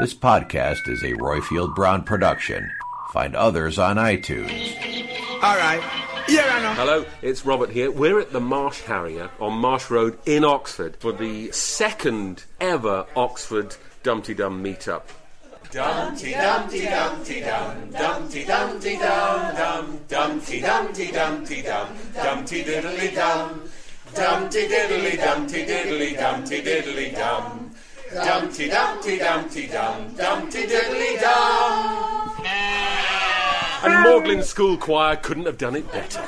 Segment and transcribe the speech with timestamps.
[0.00, 2.70] This podcast is a Roifield Brown production.
[3.12, 4.50] Find others on iTunes.
[5.42, 5.82] All right.
[6.28, 6.72] Yeah, I know.
[6.72, 7.90] Hello, it's Robert here.
[7.90, 13.76] We're at the Marsh Harrier on Marsh Road in Oxford for the second ever Oxford
[14.02, 15.02] Dumpty Dum meetup.
[15.70, 23.62] Dumpty Dumpty Dumpty Dum Dumpty Dumpty Dum Dum Dumpty Dumpty Dumpty Dum Dumpty Diddly Dum
[24.14, 27.61] Dumpty Diddly Dumpty Diddly Dumpty Diddly Dum
[28.14, 32.32] Dumpty Dumpty Dumpty Dum Dumpty Diddly Dum
[33.84, 36.20] And Magdalen School Choir couldn't have done it better.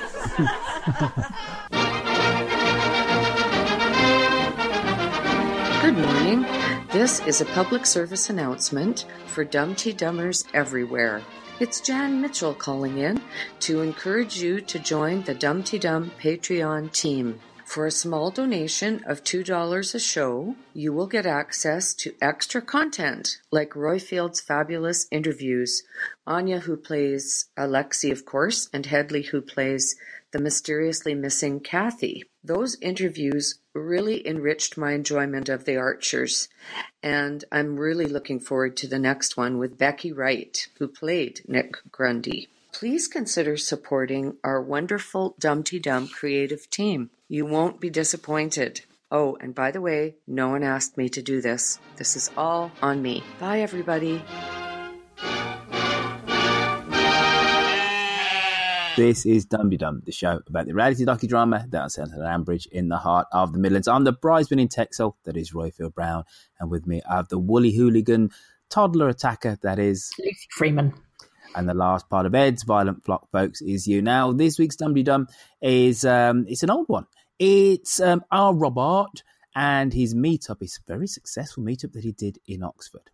[5.82, 6.46] Good morning.
[6.90, 11.20] This is a public service announcement for Dumpty Dummers everywhere.
[11.60, 13.20] It's Jan Mitchell calling in
[13.60, 17.40] to encourage you to join the Dumpty Dum Patreon team.
[17.74, 23.38] For a small donation of $2 a show, you will get access to extra content
[23.50, 25.82] like Roifield's fabulous interviews,
[26.24, 29.96] Anya, who plays Alexi, of course, and Hedli, who plays
[30.30, 32.22] the mysteriously missing Kathy.
[32.44, 36.48] Those interviews really enriched my enjoyment of The Archers,
[37.02, 41.74] and I'm really looking forward to the next one with Becky Wright, who played Nick
[41.90, 42.46] Grundy.
[42.74, 47.10] Please consider supporting our wonderful Dumpty Dum creative team.
[47.28, 48.82] You won't be disappointed.
[49.10, 51.78] Oh, and by the way, no one asked me to do this.
[51.96, 53.24] This is all on me.
[53.40, 54.22] Bye, everybody.
[58.96, 62.66] This is Dumpty Dum, the show about the reality docudrama that is set at Ambridge
[62.66, 63.88] in the heart of the Midlands.
[63.88, 66.24] I'm the prize winning Texel, that is Roifield Brown,
[66.60, 68.32] and with me I have the woolly hooligan
[68.68, 70.92] toddler attacker, that is Lucy Freeman.
[71.54, 74.02] And the last part of Ed's violent flock, folks, is you.
[74.02, 75.28] Now, this week's Dumpty Dum
[75.62, 77.06] is um, it's an old one.
[77.38, 79.22] It's um, our Robert
[79.54, 80.62] and his meetup.
[80.62, 83.10] A very successful meetup that he did in Oxford.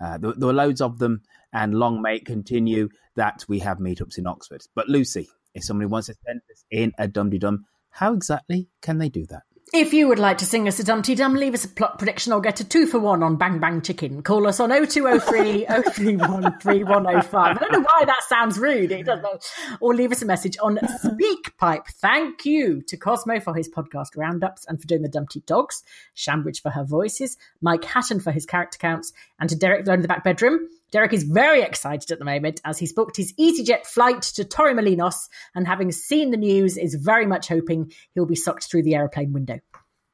[0.00, 3.78] Uh, there, there were loads of them, and long may it continue that we have
[3.78, 4.62] meetups in Oxford.
[4.74, 8.98] But Lucy, if somebody wants to send us in a Dumpty Dum, how exactly can
[8.98, 9.42] they do that?
[9.76, 12.32] If you would like to sing us a Dumpty Dum, leave us a plot prediction
[12.32, 14.22] or get a two for one on Bang Bang Chicken.
[14.22, 17.56] Call us on 0203 031 3105.
[17.56, 18.92] I don't know why that sounds rude.
[18.92, 19.52] It doesn't.
[19.80, 21.88] Or leave us a message on SpeakPipe.
[21.88, 25.82] Thank you to Cosmo for his podcast roundups and for doing the Dumpty Dogs,
[26.14, 30.02] Shambridge for her voices, Mike Hatton for his character counts, and to Derek Lowe in
[30.02, 30.68] the back bedroom.
[30.94, 35.28] Derek is very excited at the moment as he's booked his EasyJet flight to Torremolinos
[35.52, 39.32] and having seen the news is very much hoping he'll be sucked through the aeroplane
[39.32, 39.58] window.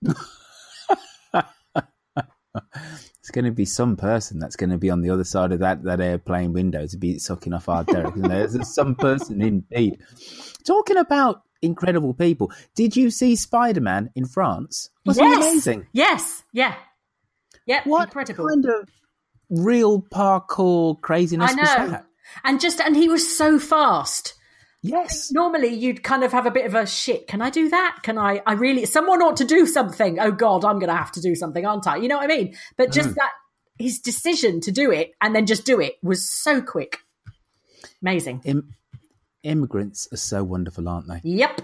[3.20, 5.60] It's going to be some person that's going to be on the other side of
[5.60, 8.14] that, that airplane window to be sucking off our Derek.
[8.16, 10.00] There's some person indeed.
[10.66, 14.90] Talking about incredible people, did you see Spider Man in France?
[15.06, 15.36] Was yes.
[15.36, 15.86] amazing?
[15.92, 16.42] Yes.
[16.52, 16.74] Yeah.
[17.66, 17.86] Yep.
[17.86, 18.48] What Incredible.
[18.48, 18.88] kind of
[19.50, 22.06] real parkour craziness I was that?
[22.44, 24.34] And just and he was so fast.
[24.82, 25.30] Yes.
[25.30, 27.98] Normally you'd kind of have a bit of a shit, can I do that?
[28.02, 30.18] Can I I really someone ought to do something.
[30.18, 31.96] Oh god, I'm gonna have to do something, aren't I?
[31.96, 32.56] You know what I mean?
[32.78, 33.14] But just Mm.
[33.16, 33.30] that
[33.78, 36.98] his decision to do it and then just do it was so quick.
[38.02, 38.42] Amazing.
[38.44, 38.74] Im-
[39.42, 41.20] immigrants are so wonderful, aren't they?
[41.24, 41.62] Yep.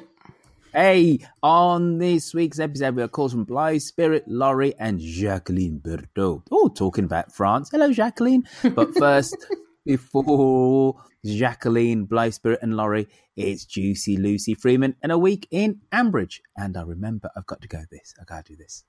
[0.78, 6.42] Hey, on this week's episode, we are calls from Blythe Spirit, Laurie, and Jacqueline Berthaud.
[6.50, 7.70] Oh, talking about France.
[7.72, 8.46] Hello, Jacqueline.
[8.74, 9.38] But first,
[9.86, 16.40] before Jacqueline, Blythe Spirit, and Laurie, it's Juicy Lucy Freeman and a week in Ambridge.
[16.58, 18.12] And I remember I've got to go this.
[18.20, 18.84] I gotta do this.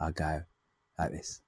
[0.00, 0.42] I go
[0.98, 1.42] like this.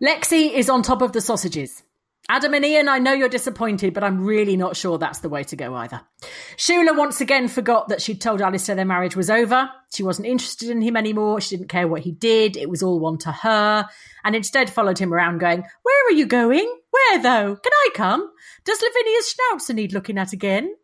[0.00, 1.82] Lexi is on top of the sausages.
[2.30, 5.44] Adam and Ian, I know you're disappointed, but I'm really not sure that's the way
[5.44, 6.02] to go either.
[6.58, 9.70] Shula once again forgot that she'd told Alistair their marriage was over.
[9.94, 11.40] She wasn't interested in him anymore.
[11.40, 12.58] She didn't care what he did.
[12.58, 13.88] It was all one to her.
[14.24, 16.70] And instead followed him around going, Where are you going?
[16.90, 17.56] Where though?
[17.56, 18.30] Can I come?
[18.64, 20.74] Does Lavinia's schnauzer need looking at again?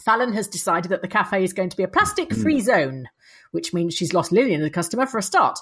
[0.00, 2.64] Fallon has decided that the cafe is going to be a plastic free mm.
[2.64, 3.08] zone,
[3.52, 5.58] which means she's lost Lilian the customer for a start.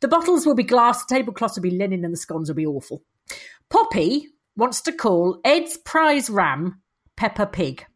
[0.00, 2.66] The bottles will be glass, the tablecloths will be linen, and the scones will be
[2.66, 3.02] awful.
[3.68, 6.80] Poppy wants to call Ed's prize ram
[7.16, 7.86] Peppa Pig.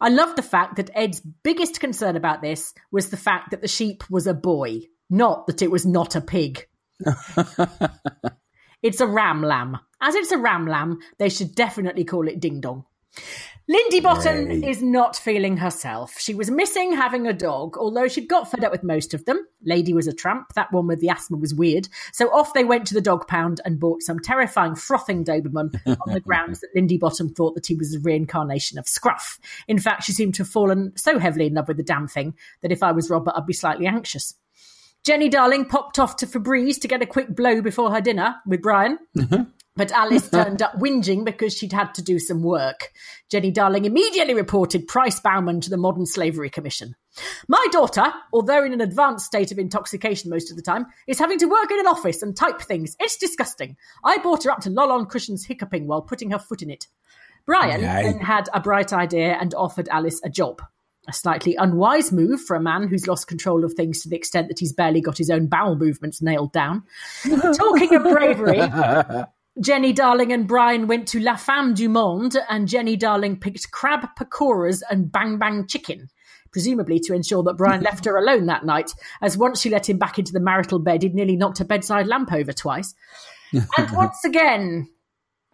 [0.00, 3.68] I love the fact that Ed's biggest concern about this was the fact that the
[3.68, 6.66] sheep was a boy, not that it was not a pig.
[8.82, 9.78] it's a ram lamb.
[10.00, 12.84] As it's a ram lamb, they should definitely call it Ding Dong.
[13.68, 16.20] Lindy Bottom is not feeling herself.
[16.20, 19.44] She was missing having a dog, although she'd got fed up with most of them.
[19.64, 20.52] Lady was a tramp.
[20.54, 21.88] That one with the asthma was weird.
[22.12, 26.14] So off they went to the dog pound and bought some terrifying frothing Doberman on
[26.14, 29.40] the grounds that Lindy Bottom thought that he was a reincarnation of Scruff.
[29.66, 32.36] In fact, she seemed to have fallen so heavily in love with the damn thing
[32.60, 34.34] that if I was Robert, I'd be slightly anxious.
[35.02, 38.62] Jenny Darling popped off to Febreze to get a quick blow before her dinner with
[38.62, 38.98] Brian.
[39.16, 39.50] Mm-hmm.
[39.76, 42.92] But Alice turned up whinging because she'd had to do some work.
[43.30, 46.96] Jenny Darling immediately reported Price Bauman to the Modern Slavery Commission.
[47.48, 51.38] My daughter, although in an advanced state of intoxication most of the time, is having
[51.38, 52.96] to work in an office and type things.
[52.98, 53.76] It's disgusting.
[54.04, 56.86] I brought her up to loll on cushions hiccuping while putting her foot in it.
[57.44, 58.02] Brian Yay.
[58.02, 60.60] then had a bright idea and offered Alice a job.
[61.08, 64.48] A slightly unwise move for a man who's lost control of things to the extent
[64.48, 66.82] that he's barely got his own bowel movements nailed down.
[67.22, 68.58] Talking of bravery,
[69.60, 74.06] Jenny Darling and Brian went to La Femme du Monde, and Jenny Darling picked crab
[74.18, 76.08] pakoras and bang bang chicken,
[76.52, 78.92] presumably to ensure that Brian left her alone that night,
[79.22, 82.06] as once she let him back into the marital bed, he'd nearly knocked her bedside
[82.06, 82.94] lamp over twice.
[83.52, 84.88] and once again,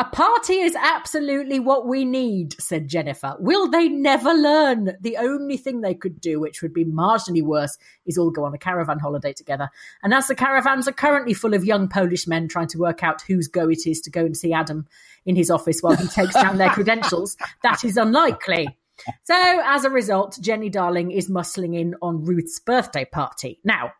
[0.02, 3.36] a party is absolutely what we need, said Jennifer.
[3.38, 4.96] Will they never learn?
[5.00, 8.52] The only thing they could do, which would be marginally worse, is all go on
[8.52, 9.70] a caravan holiday together.
[10.02, 13.22] And as the caravans are currently full of young Polish men trying to work out
[13.22, 14.88] whose go it is to go and see Adam
[15.24, 18.76] in his office while he takes down their credentials, that is unlikely.
[19.22, 23.60] So, as a result, Jenny Darling is muscling in on Ruth's birthday party.
[23.62, 23.92] Now,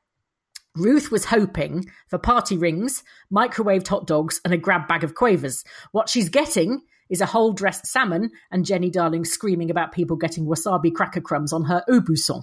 [0.76, 3.02] Ruth was hoping for party rings,
[3.32, 5.64] microwaved hot dogs, and a grab bag of quavers.
[5.92, 6.80] What she's getting
[7.10, 11.52] is a whole dressed salmon and Jenny Darling screaming about people getting wasabi cracker crumbs
[11.52, 12.42] on her Aubusson.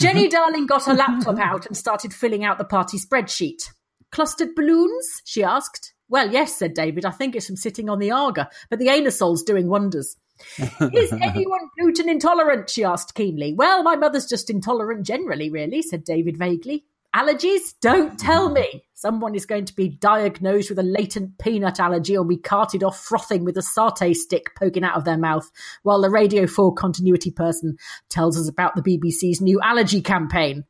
[0.00, 3.70] Jenny Darling got her laptop out and started filling out the party spreadsheet.
[4.10, 5.22] Clustered balloons?
[5.24, 5.94] she asked.
[6.08, 7.04] Well, yes, said David.
[7.04, 10.16] I think it's from sitting on the Aga, but the aerosol's doing wonders.
[10.58, 12.70] Is anyone gluten intolerant?
[12.70, 13.52] she asked keenly.
[13.52, 16.84] Well, my mother's just intolerant generally, really, said David vaguely.
[17.18, 17.74] Allergies?
[17.80, 18.84] Don't tell me.
[18.94, 22.96] Someone is going to be diagnosed with a latent peanut allergy or be carted off
[22.96, 25.50] frothing with a satay stick poking out of their mouth
[25.82, 27.76] while the Radio 4 continuity person
[28.08, 30.64] tells us about the BBC's new allergy campaign.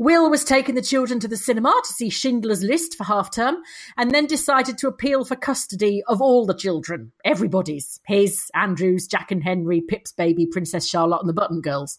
[0.00, 3.56] Will was taking the children to the cinema to see Schindler's List for half term
[3.96, 7.98] and then decided to appeal for custody of all the children, everybody's.
[8.06, 11.98] His, Andrew's, Jack and Henry, Pip's baby, Princess Charlotte, and the Button Girls.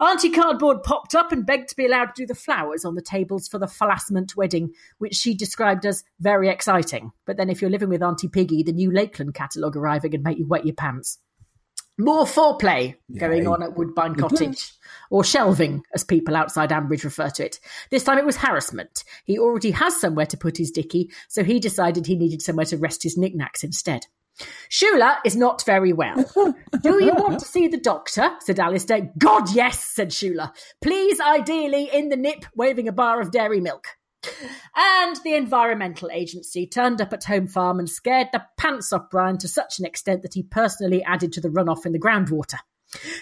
[0.00, 3.02] Auntie Cardboard popped up and begged to be allowed to do the flowers on the
[3.02, 7.12] tables for the Falasment wedding, which she described as very exciting.
[7.24, 10.38] But then if you're living with Auntie Piggy, the new Lakeland catalogue arriving and make
[10.38, 11.20] you wet your pants.
[11.98, 13.46] More foreplay going Yay.
[13.46, 14.72] on at Woodbine Cottage,
[15.10, 17.58] or shelving, as people outside Ambridge refer to it.
[17.90, 19.02] This time it was harassment.
[19.24, 22.76] He already has somewhere to put his dicky, so he decided he needed somewhere to
[22.76, 24.06] rest his knickknacks instead.
[24.70, 26.14] Shula is not very well.
[26.82, 28.30] Do you want to see the doctor?
[28.40, 29.10] said Alistair.
[29.18, 30.52] God, yes, said Shula.
[30.80, 33.88] Please, ideally, in the nip, waving a bar of dairy milk.
[34.76, 39.38] And the Environmental Agency turned up at Home Farm and scared the pants off Brian
[39.38, 42.58] to such an extent that he personally added to the runoff in the groundwater.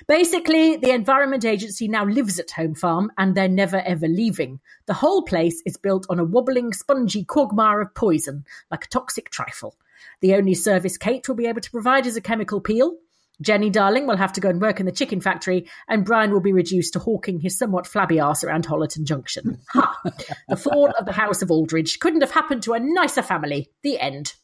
[0.07, 4.61] Basically, the Environment Agency now lives at Home Farm and they're never ever leaving.
[4.87, 9.31] The whole place is built on a wobbling, spongy quagmire of poison, like a toxic
[9.31, 9.77] trifle.
[10.21, 12.97] The only service Kate will be able to provide is a chemical peel.
[13.41, 16.41] Jenny Darling will have to go and work in the chicken factory, and Brian will
[16.41, 19.59] be reduced to hawking his somewhat flabby ass around Hollerton Junction.
[19.73, 20.01] Ha!
[20.49, 23.69] The fall of the House of Aldridge couldn't have happened to a nicer family.
[23.83, 24.35] The end.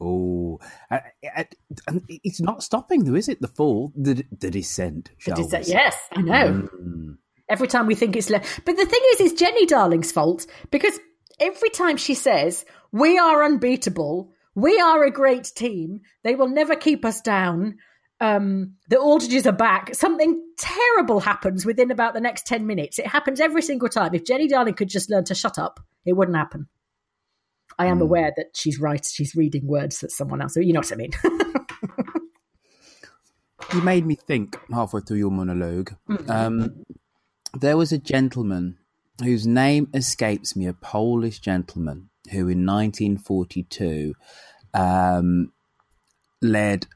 [0.00, 0.58] Oh,
[0.90, 0.98] uh,
[1.36, 1.44] uh,
[1.86, 3.40] and it's not stopping though, is it?
[3.40, 5.10] The fall, the the descent.
[5.26, 6.68] The descent- yes, I know.
[7.48, 8.64] Every time we think it's left.
[8.64, 10.98] But the thing is, it's Jenny Darling's fault because
[11.38, 16.76] every time she says, We are unbeatable, we are a great team, they will never
[16.76, 17.76] keep us down.
[18.20, 19.94] Um, the Aldridges are back.
[19.94, 22.98] Something terrible happens within about the next 10 minutes.
[22.98, 24.14] It happens every single time.
[24.14, 26.68] If Jenny Darling could just learn to shut up, it wouldn't happen.
[27.78, 29.02] I am aware that she's right.
[29.10, 30.56] She's reading words that someone else.
[30.56, 31.12] You know what I mean.
[33.74, 35.94] you made me think halfway through your monologue.
[36.08, 36.28] Mm.
[36.28, 36.84] Um,
[37.54, 38.76] there was a gentleman
[39.22, 44.14] whose name escapes me, a Polish gentleman who in 1942
[44.74, 45.52] um,
[46.42, 46.86] led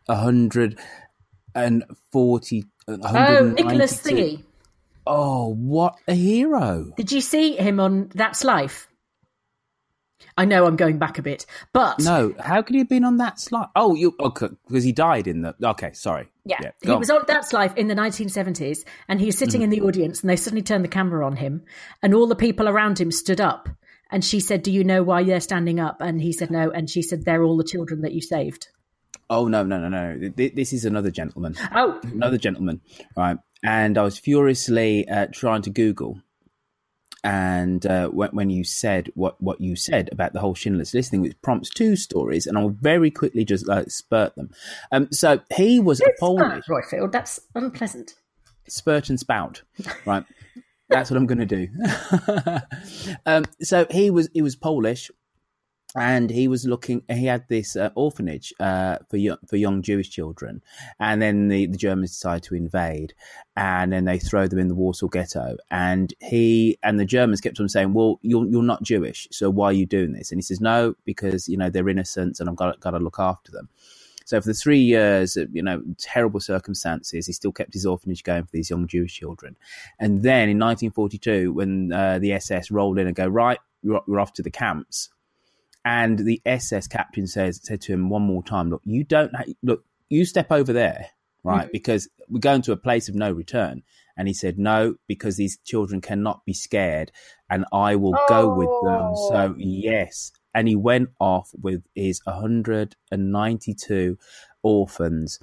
[1.54, 2.64] 140.
[2.87, 4.42] Uh, oh, Nicholas Thingy.
[5.06, 6.92] Oh, what a hero!
[6.96, 8.88] Did you see him on That's Life?
[10.37, 13.18] I know I'm going back a bit, but No, how could he have been on
[13.18, 13.68] that slide?
[13.76, 14.49] Oh, you oh, okay?
[14.66, 15.54] Because he died in the.
[15.62, 16.28] Okay, sorry.
[16.44, 16.99] Yeah, go he on.
[16.99, 19.64] was on That's Life in the 1970s, and he was sitting mm.
[19.64, 21.62] in the audience, and they suddenly turned the camera on him,
[22.02, 23.68] and all the people around him stood up.
[24.11, 26.90] And she said, "Do you know why they're standing up?" And he said, "No." And
[26.90, 28.68] she said, "They're all the children that you saved."
[29.31, 30.28] Oh no, no, no, no!
[30.31, 31.54] Th- This is another gentleman.
[31.75, 32.81] Oh, another gentleman,
[33.16, 33.38] right?
[33.62, 36.21] And I was furiously uh, trying to Google,
[37.23, 41.11] and uh, when, when you said what what you said about the whole Schindler's List
[41.11, 44.50] thing, which prompts two stories, and I'll very quickly just uh, spurt them.
[44.93, 48.14] Um, so he was a Polish Roifield, that's unpleasant.
[48.69, 49.62] spurt and spout,
[50.04, 50.25] right?
[50.90, 51.69] That's what I'm going to do.
[53.26, 55.11] um, so he was he was Polish,
[55.97, 57.03] and he was looking.
[57.09, 60.63] He had this uh, orphanage uh, for young, for young Jewish children,
[60.99, 63.15] and then the, the Germans decide to invade,
[63.57, 65.57] and then they throw them in the Warsaw Ghetto.
[65.71, 69.67] And he and the Germans kept on saying, "Well, you're you're not Jewish, so why
[69.67, 72.57] are you doing this?" And he says, "No, because you know they're innocent, and I've
[72.57, 73.69] got got to look after them."
[74.25, 78.45] So for the three years, you know, terrible circumstances, he still kept his orphanage going
[78.45, 79.57] for these young Jewish children.
[80.01, 84.33] And then in 1942, when uh, the SS rolled in and go, right, we're off
[84.35, 85.11] to the camps.
[85.85, 89.45] And the SS captain says said to him one more time, look, you don't ha-
[89.62, 91.09] look, you step over there,
[91.43, 91.71] right?
[91.73, 93.83] Because we're going to a place of no return.
[94.17, 97.11] And he said, no, because these children cannot be scared,
[97.50, 99.17] and I will go with them.
[99.29, 104.19] So yes, and he went off with his 192
[104.62, 105.41] orphans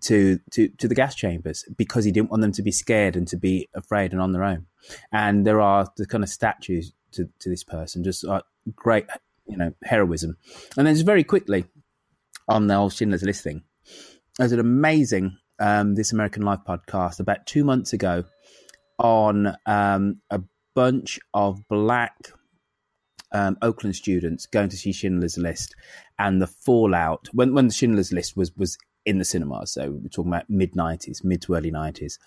[0.00, 3.26] to, to, to the gas chambers because he didn't want them to be scared and
[3.28, 4.66] to be afraid and on their own.
[5.12, 8.42] And there are the kind of statues to, to this person, just uh,
[8.74, 9.06] great,
[9.46, 10.36] you know, heroism.
[10.76, 11.64] And then just very quickly
[12.48, 13.62] on the old Schindler's List thing,
[14.38, 18.24] there's an amazing um, This American Life podcast about two months ago
[18.98, 20.40] on um, a
[20.74, 22.32] bunch of black
[23.32, 25.74] um, Oakland students going to see Schindler's List
[26.18, 29.72] and the fallout when when the Schindler's List was was in the cinemas.
[29.72, 32.18] So we're talking about mid nineties, mid to early nineties,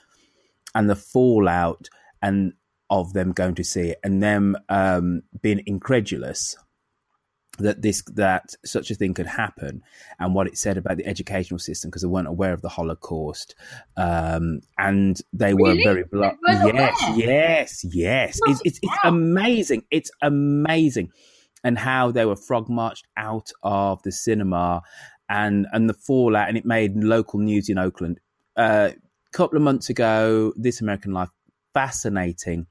[0.75, 1.89] and the fallout
[2.21, 2.53] and
[2.89, 6.55] of them going to see it and them um, being incredulous
[7.57, 9.81] that this that such a thing could happen
[10.19, 13.55] and what it said about the educational system because they weren't aware of the Holocaust
[13.97, 15.83] um, and they were Really?
[15.83, 16.37] very blunt.
[16.47, 18.39] Weren't Yes, yes, yes.
[18.45, 19.83] It's, it's, it's amazing.
[19.91, 21.11] It's amazing,
[21.63, 24.81] and how they were frog marched out of the cinema
[25.29, 28.19] and and the fallout, and it made local news in Oakland.
[28.55, 31.29] Uh, a couple of months ago, This American Life,
[31.73, 32.67] fascinating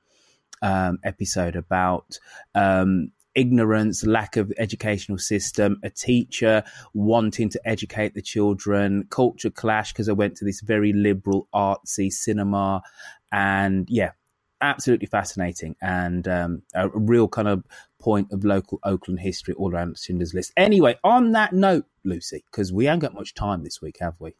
[0.62, 2.18] um, episode about
[2.54, 6.64] um, ignorance, lack of educational system, a teacher
[6.94, 12.10] wanting to educate the children, culture clash because I went to this very liberal, artsy
[12.10, 12.82] cinema,
[13.30, 14.12] and yeah,
[14.60, 17.64] absolutely fascinating and um, a real kind of
[18.00, 20.52] point of local Oakland history all around Schindler's List.
[20.56, 24.34] Anyway, on that note, Lucy, because we haven't got much time this week, have we?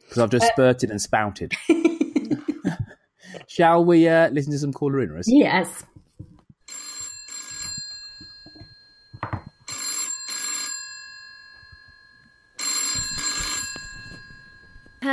[0.00, 1.54] Because I've just spurted and spouted.
[3.48, 5.24] Shall we uh, listen to some caller inners?
[5.26, 5.84] Yes.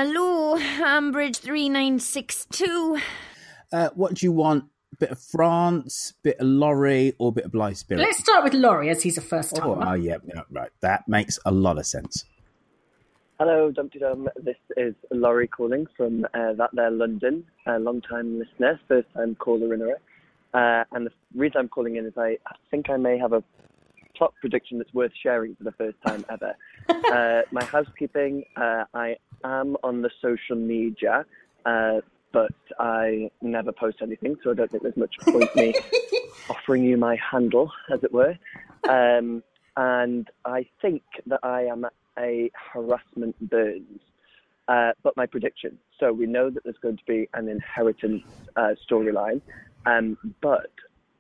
[0.03, 2.97] Hello, Ambridge 3962.
[3.71, 4.63] Uh, what do you want?
[4.97, 8.01] Bit of France, bit of Laurie, or bit of Blythe Spirit?
[8.01, 9.89] Let's start with Laurie as he's a first Oh, timer.
[9.89, 10.71] oh, yeah, yeah, right.
[10.79, 12.25] That makes a lot of sense.
[13.37, 14.27] Hello, Dumpty Dum.
[14.43, 19.35] This is Laurie calling from uh, That There London, a long time listener, first time
[19.35, 22.97] caller in a uh, And the reason I'm calling in is I, I think I
[22.97, 23.43] may have a
[24.39, 26.55] prediction that's worth sharing for the first time ever.
[26.89, 31.25] uh, my housekeeping, uh, I am on the social media,
[31.65, 32.01] uh,
[32.31, 35.73] but I never post anything, so I don't think there's much point me
[36.49, 38.37] offering you my handle, as it were.
[38.87, 39.43] Um,
[39.77, 41.85] and I think that I am
[42.17, 44.01] a harassment Burns.
[44.67, 45.77] Uh, but my prediction.
[45.99, 48.23] So we know that there's going to be an inheritance
[48.55, 49.41] uh, storyline,
[49.85, 50.69] um, but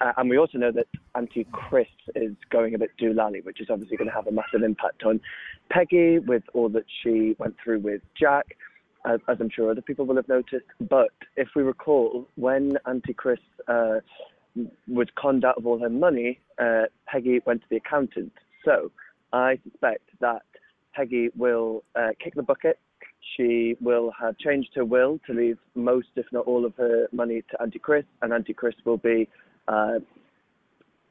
[0.01, 3.67] uh, and we also know that Auntie Chris is going a bit doolally, which is
[3.69, 5.21] obviously going to have a massive impact on
[5.69, 8.57] Peggy with all that she went through with Jack,
[9.05, 10.65] as, as I'm sure other people will have noticed.
[10.79, 13.99] But if we recall, when Auntie Chris uh,
[14.87, 18.33] was conned out of all her money, uh, Peggy went to the accountant.
[18.65, 18.91] So
[19.31, 20.41] I suspect that
[20.93, 22.79] Peggy will uh, kick the bucket.
[23.37, 27.43] She will have changed her will to leave most, if not all, of her money
[27.51, 29.29] to Auntie Chris, and Auntie Chris will be
[29.67, 29.99] uh,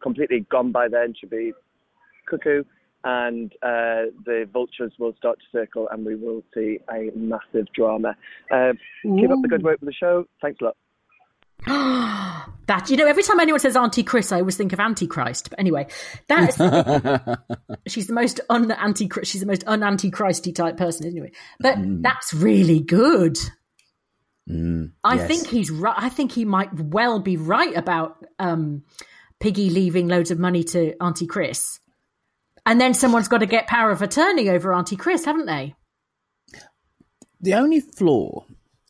[0.03, 1.15] completely gone by then.
[1.19, 1.53] She'll be
[2.29, 2.65] cuckoo,
[3.05, 8.17] and uh, the vultures will start to circle, and we will see a massive drama.
[8.51, 10.27] Uh, keep up the good work with the show.
[10.41, 10.77] Thanks a lot.
[12.67, 15.51] that you know, every time anyone says Auntie Chris, I always think of Antichrist.
[15.51, 15.87] But anyway,
[16.27, 16.57] that's
[17.87, 21.33] she's the most un anti she's the most un anti-Christy type person, anyway.
[21.59, 22.03] But Mm.
[22.03, 23.37] that's really good.
[24.51, 25.29] Mm, I yes.
[25.29, 25.95] think he's right.
[25.97, 28.83] I think he might well be right about um,
[29.39, 31.79] Piggy leaving loads of money to Auntie Chris,
[32.67, 35.75] and then someone's got to get power of attorney over Auntie Chris, haven't they?
[37.41, 38.45] the only flaw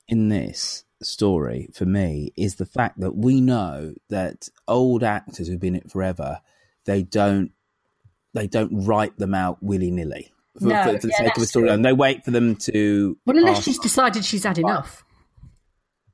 [0.08, 5.60] in this story for me is the fact that we know that old actors who've
[5.60, 6.40] been in it forever,
[6.84, 7.52] they don't
[8.34, 11.42] they don't write them out willy nilly for, No, for, for the yeah, sake of
[11.42, 11.82] a storyline.
[11.82, 13.16] They wait for them to.
[13.26, 15.04] Well, unless pass- she's decided she's had enough.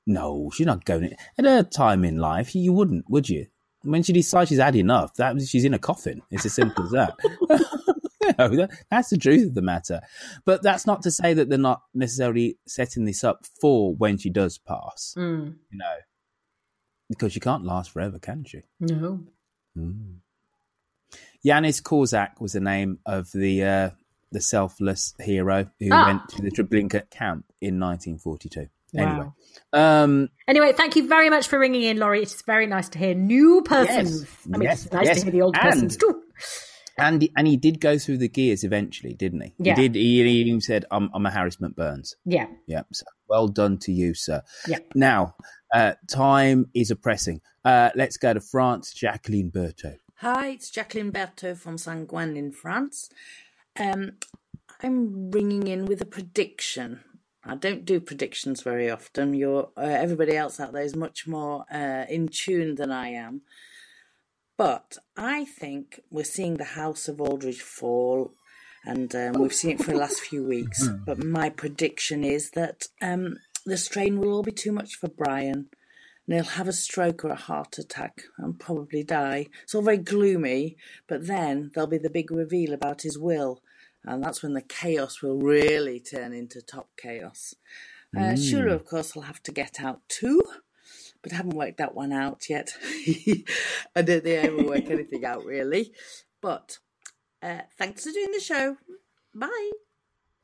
[0.07, 1.05] No, she's not going.
[1.05, 3.47] in- At her time in life, you wouldn't, would you?
[3.83, 6.23] When she decides she's had enough, that she's in a coffin.
[6.31, 7.15] It's as simple as that.
[8.27, 10.01] You know, that- that's the truth of the matter.
[10.45, 14.31] But that's not to say that they're not necessarily setting this up for when she
[14.31, 15.15] does pass.
[15.17, 15.55] Mm.
[15.71, 15.95] You know,
[17.09, 18.63] because she can't last forever, can she?
[18.81, 19.21] No.
[19.79, 20.17] Mm.
[21.45, 23.91] Janusz Korczak was the name of the uh,
[24.33, 26.07] the selfless hero who Ah.
[26.07, 28.67] went to the Treblinka camp in 1942.
[28.93, 29.03] Wow.
[29.03, 29.31] Anyway,
[29.73, 32.23] um, Anyway, thank you very much for ringing in, Laurie.
[32.23, 34.21] It's very nice to hear new persons.
[34.21, 35.19] Yes, I mean, yes, it's nice yes.
[35.19, 36.23] to hear the old And- persons too.
[36.99, 39.55] And he, and he did go through the gears eventually, didn't he?
[39.59, 39.75] Yeah.
[39.77, 39.95] He did.
[39.97, 42.47] He, he even said, "I'm I'm a Harris McBurns." Yeah.
[42.67, 42.85] Yeah.
[42.91, 44.41] So well done to you, sir.
[44.67, 44.79] Yeah.
[44.95, 45.35] Now,
[45.75, 47.43] uh, time is oppressing.
[47.67, 48.95] Uh, let's go to France.
[48.95, 49.97] Jacqueline Berto.
[50.21, 53.11] Hi, it's Jacqueline Berto from Saint Gwen in France.
[53.79, 54.13] Um,
[54.83, 57.01] I'm ringing in with a prediction.
[57.49, 59.35] I don't do predictions very often.
[59.35, 63.43] You're uh, everybody else out there is much more uh, in tune than I am.
[64.57, 68.33] But I think we're seeing the House of Aldridge fall,
[68.85, 70.89] and um, we've seen it for the last few weeks.
[71.07, 75.69] But my prediction is that um, the strain will all be too much for Brian,
[76.27, 79.49] and he'll have a stroke or a heart attack and probably die.
[79.63, 83.61] It's all very gloomy, but then there'll be the big reveal about his will,
[84.07, 87.55] and that's when the chaos will really turn into top chaos.
[88.17, 88.35] Uh, Mm.
[88.39, 90.41] Shula, of course, will have to get out too,
[91.23, 92.71] but I haven't worked that one out yet.
[93.97, 95.93] I don't think I ever work anything out really.
[96.41, 96.79] But
[97.43, 98.77] uh, thanks for doing the show.
[99.35, 99.71] Bye.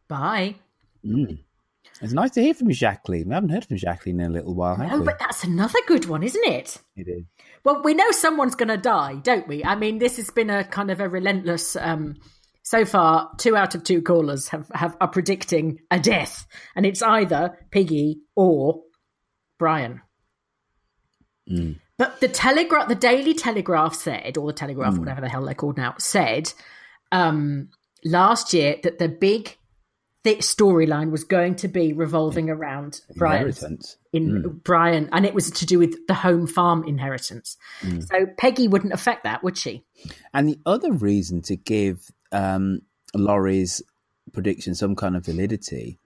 [0.09, 0.57] Bye.
[1.05, 1.39] Mm.
[2.01, 3.29] It's nice to hear from you, Jacqueline.
[3.29, 5.05] We haven't heard from Jacqueline in a little while, have No, we?
[5.05, 6.79] but that's another good one, isn't it?
[6.97, 7.25] It is.
[7.65, 9.65] Well, we know someone's going to die, don't we?
[9.65, 11.77] I mean, this has been a kind of a relentless.
[11.77, 12.17] Um,
[12.63, 16.47] so far, two out of two callers have, have are predicting a death,
[16.77, 18.83] and it's either Piggy or
[19.59, 20.01] Brian.
[21.51, 21.79] Mm.
[21.99, 25.01] But the Telegraph, the Daily Telegraph said, or the Telegraph, Mm.
[25.01, 26.53] whatever the hell they're called now, said
[27.11, 27.69] um,
[28.05, 29.57] last year that the big
[30.25, 33.97] thick storyline was going to be revolving around Brian Inheritance.
[34.13, 34.63] in Mm.
[34.65, 37.57] Brian, and it was to do with the home farm inheritance.
[37.83, 38.07] Mm.
[38.09, 39.85] So Peggy wouldn't affect that, would she?
[40.33, 42.81] And the other reason to give um,
[43.15, 43.83] Laurie's
[44.33, 45.99] prediction some kind of validity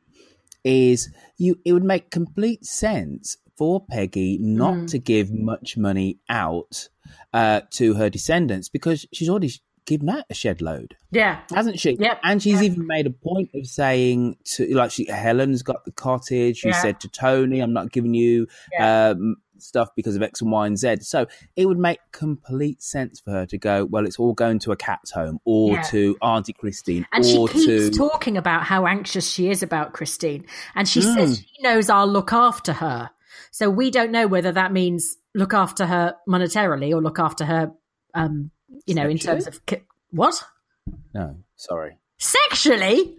[0.64, 4.90] is you it would make complete sense for Peggy not Mm.
[4.90, 6.88] to give much money out
[7.32, 9.52] uh, to her descendants because she's already
[9.86, 10.96] given out a shed load.
[11.12, 11.92] Yeah, hasn't she?
[12.00, 12.18] Yep.
[12.24, 16.56] And she's even made a point of saying to like she Helen's got the cottage.
[16.58, 16.82] She Yeah.
[16.82, 18.48] said to Tony, "I'm not giving you
[18.80, 23.20] um, stuff because of X and Y and Z." So it would make complete sense
[23.20, 23.84] for her to go.
[23.84, 25.82] Well, it's all going to a cat's home, or Yeah.
[25.82, 30.44] to Auntie Christine, And she keeps to talking about how anxious she is about Christine.
[30.74, 31.14] And she Mm.
[31.14, 33.10] says she knows I'll look after her.
[33.50, 37.72] So we don't know whether that means look after her monetarily or look after her,
[38.14, 38.50] um,
[38.86, 39.60] you know, in terms of.
[40.10, 40.42] What?
[41.14, 41.36] no.
[41.56, 43.16] Sorry, Sexually?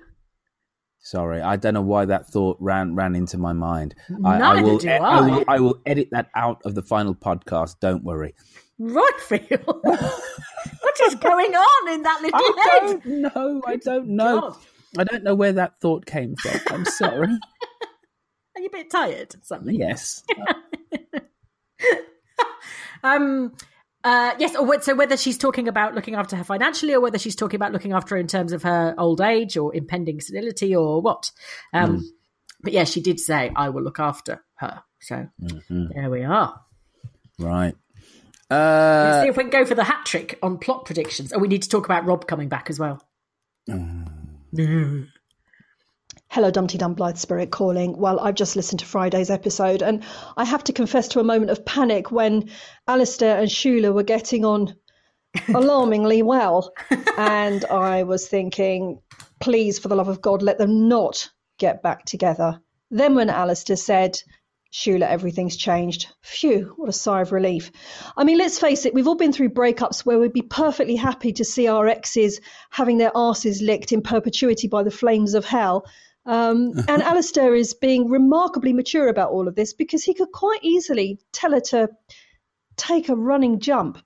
[1.08, 1.42] Sorry.
[1.42, 3.96] I don't know why that thought ran ran into my mind.
[4.26, 4.78] I, I will.
[4.78, 5.22] do I I.
[5.22, 5.44] will.
[5.48, 7.80] I will edit that out of the final podcast.
[7.80, 8.36] Don't worry.
[8.80, 9.40] Right, Phil.
[9.82, 12.82] what is going on in that little I head?
[13.04, 13.62] don't know.
[13.66, 14.58] I don't know.
[14.98, 16.60] I don't know where that thought came from.
[16.70, 17.28] I'm sorry.
[18.56, 19.36] Are you a bit tired?
[19.36, 19.76] or Something.
[19.76, 20.24] yes.
[23.04, 23.54] Um.
[24.04, 27.36] Uh, yes, or so whether she's talking about looking after her financially, or whether she's
[27.36, 31.02] talking about looking after her in terms of her old age or impending senility, or
[31.02, 31.32] what.
[31.74, 32.04] Um, Mm.
[32.64, 35.94] But yeah, she did say, "I will look after her." So Mhm.
[35.94, 36.60] there we are.
[37.38, 37.76] Right.
[38.50, 41.34] Uh, Let's see if we can go for the hat trick on plot predictions.
[41.34, 43.02] Oh, we need to talk about Rob coming back as well.
[46.30, 47.98] Hello, Dumpty Dum Blythe Spirit calling.
[47.98, 50.04] Well, I've just listened to Friday's episode, and
[50.36, 52.50] I have to confess to a moment of panic when
[52.88, 54.76] Alistair and Shula were getting on
[55.48, 56.74] alarmingly well.
[57.18, 59.00] and I was thinking,
[59.40, 62.62] please, for the love of God, let them not get back together.
[62.92, 64.22] Then, when Alistair said,
[64.72, 66.08] Shula, everything's changed.
[66.22, 67.72] Phew, what a sigh of relief.
[68.18, 71.32] I mean, let's face it, we've all been through breakups where we'd be perfectly happy
[71.34, 75.86] to see our exes having their asses licked in perpetuity by the flames of hell.
[76.28, 80.60] Um, and Alistair is being remarkably mature about all of this because he could quite
[80.62, 81.90] easily tell her to
[82.76, 83.98] take a running jump.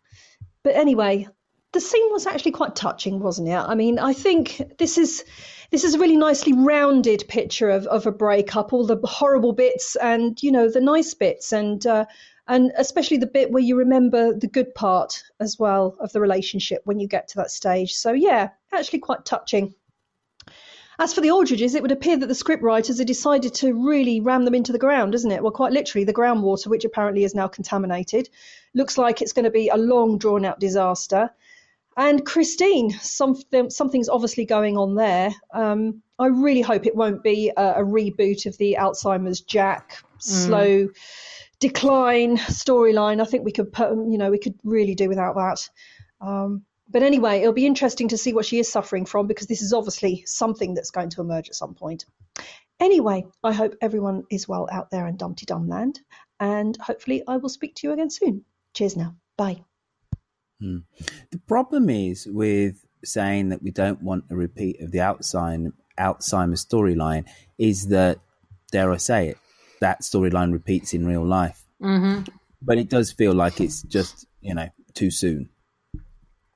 [0.63, 1.27] But anyway,
[1.73, 3.55] the scene was actually quite touching, wasn't it?
[3.55, 5.23] I mean, I think this is
[5.71, 9.95] this is a really nicely rounded picture of, of a breakup, all the horrible bits
[9.95, 12.05] and you know the nice bits, and uh,
[12.47, 16.81] and especially the bit where you remember the good part as well of the relationship
[16.83, 17.93] when you get to that stage.
[17.93, 19.73] So yeah, actually quite touching.
[21.01, 24.45] As for the Aldridges, it would appear that the scriptwriters have decided to really ram
[24.45, 25.41] them into the ground, isn't it?
[25.41, 28.29] Well, quite literally, the groundwater, which apparently is now contaminated,
[28.75, 31.31] looks like it's going to be a long, drawn out disaster.
[31.97, 35.31] And Christine, something, something's obviously going on there.
[35.55, 40.87] Um, I really hope it won't be a, a reboot of the Alzheimer's Jack slow
[41.59, 43.19] decline storyline.
[43.19, 45.67] I think we could, put, you know, we could really do without that.
[46.21, 49.61] Um, but anyway, it'll be interesting to see what she is suffering from because this
[49.61, 52.05] is obviously something that's going to emerge at some point.
[52.79, 55.99] Anyway, I hope everyone is well out there in Dumpty Dum land,
[56.39, 58.43] and hopefully I will speak to you again soon.
[58.73, 59.15] Cheers now.
[59.37, 59.63] Bye.
[60.59, 60.79] Hmm.
[61.31, 66.65] The problem is with saying that we don't want a repeat of the Alzheimer, Alzheimer's
[66.65, 67.25] storyline
[67.57, 68.19] is that,
[68.71, 69.37] dare I say it,
[69.79, 71.63] that storyline repeats in real life.
[71.81, 72.23] Mm-hmm.
[72.61, 75.49] But it does feel like it's just, you know, too soon.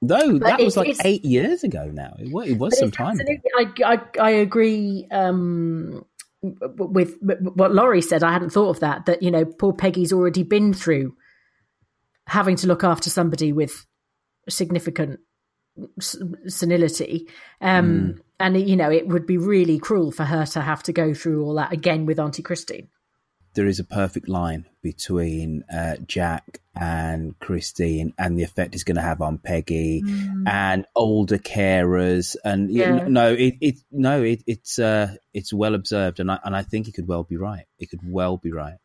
[0.07, 2.15] Though But that was like eight years ago now.
[2.19, 3.19] It was, it was some time.
[3.19, 3.33] ago.
[3.57, 6.05] I, I, I agree um,
[6.41, 8.23] with, what Laurie said.
[8.23, 9.05] I hadn't thought of that.
[9.05, 11.15] That you know, poor Peggy's already been through
[12.27, 13.85] having to look after somebody with
[14.49, 15.19] significant
[16.47, 17.27] senility,
[17.61, 21.13] um, and you know, it would be really cruel for her to have to go
[21.13, 22.89] through all that again with Auntie Christine.
[23.55, 28.95] There is a perfect line between uh, Jack and Christine and the effect it's going
[28.97, 30.43] to have on Peggy Mm.
[30.47, 32.35] and older carers.
[32.43, 32.95] And you Yeah.
[32.95, 36.61] know, no, it, it no, it, it's uh, it's well observed, and I and I
[36.63, 37.65] think it could well be right.
[37.79, 38.75] It could well be right.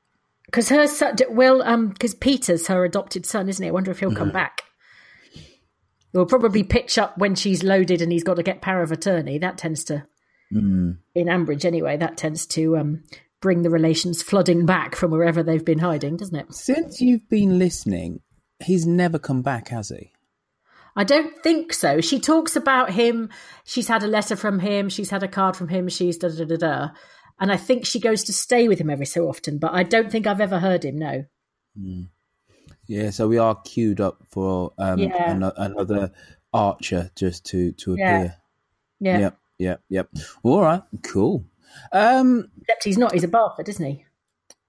[0.47, 3.69] Because her son, well, um, because Peter's her adopted son, isn't it?
[3.69, 4.35] I wonder if he'll come Mhm.
[4.35, 4.63] back.
[6.13, 9.39] He'll probably pitch up when she's loaded and he's got to get power of attorney.
[9.39, 10.07] That tends to,
[10.53, 10.97] Mm.
[11.15, 13.05] in Ambridge anyway, that tends to um,
[13.41, 16.53] bring the relations flooding back from wherever they've been hiding, doesn't it?
[16.53, 18.21] Since you've been listening,
[18.63, 20.13] he's never come back, has he?
[20.97, 22.01] I don't think so.
[22.01, 23.31] She talks about him.
[23.65, 24.89] She's had a letter from him.
[24.89, 25.89] She's had a card from him.
[25.89, 26.89] She's da da da da.
[27.39, 30.11] And I think she goes to stay with him every so often, but I don't
[30.11, 30.99] think I've ever heard him.
[30.99, 31.25] No.
[31.79, 32.09] Mm.
[32.87, 35.31] Yeah, so we are queued up for um, Yeah.
[35.31, 36.13] ano- another
[36.53, 38.37] Archer just to to appear.
[38.99, 39.19] Yeah.
[39.19, 39.39] Yep.
[39.59, 39.81] Yep.
[39.89, 40.09] Yep.
[40.43, 40.83] All right.
[41.03, 41.47] Cool.
[41.93, 42.51] Um.
[42.63, 43.13] Except he's not.
[43.13, 44.05] He's a Barford, isn't he?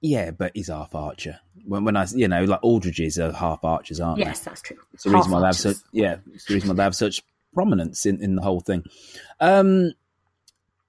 [0.02, 1.40] Yeah, but he's half archer.
[1.66, 4.26] When, when I, you know, like Aldridges are half archers, aren't they?
[4.26, 4.78] Yes, that's true.
[4.94, 6.96] It's the reason Half why they have such, yeah, it's the reason why they have
[6.96, 7.22] such
[7.54, 8.84] prominence in, in the whole thing.
[9.40, 9.92] Um,